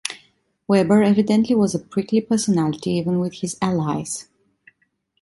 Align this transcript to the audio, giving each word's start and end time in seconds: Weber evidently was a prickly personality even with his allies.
Weber 0.67 1.03
evidently 1.03 1.53
was 1.55 1.75
a 1.75 1.79
prickly 1.79 2.21
personality 2.21 2.93
even 2.93 3.19
with 3.19 3.35
his 3.35 3.55
allies. 3.61 4.29